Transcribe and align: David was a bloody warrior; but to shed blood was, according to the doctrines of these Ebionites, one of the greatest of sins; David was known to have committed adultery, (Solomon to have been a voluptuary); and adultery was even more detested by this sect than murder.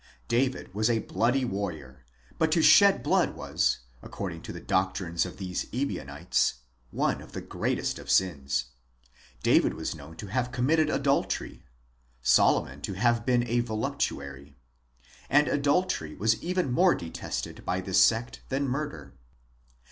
David 0.27 0.73
was 0.73 0.89
a 0.89 0.97
bloody 1.05 1.45
warrior; 1.45 2.03
but 2.39 2.51
to 2.53 2.63
shed 2.63 3.03
blood 3.03 3.35
was, 3.35 3.81
according 4.01 4.41
to 4.41 4.51
the 4.51 4.59
doctrines 4.59 5.27
of 5.27 5.37
these 5.37 5.67
Ebionites, 5.71 6.55
one 6.89 7.21
of 7.21 7.33
the 7.33 7.39
greatest 7.41 7.99
of 7.99 8.09
sins; 8.09 8.71
David 9.43 9.75
was 9.75 9.93
known 9.93 10.15
to 10.17 10.25
have 10.25 10.51
committed 10.51 10.89
adultery, 10.89 11.61
(Solomon 12.23 12.81
to 12.81 12.93
have 12.93 13.27
been 13.27 13.47
a 13.47 13.59
voluptuary); 13.59 14.55
and 15.29 15.47
adultery 15.47 16.15
was 16.15 16.41
even 16.41 16.71
more 16.71 16.95
detested 16.95 17.63
by 17.63 17.79
this 17.79 18.03
sect 18.03 18.41
than 18.49 18.67
murder. 18.67 19.13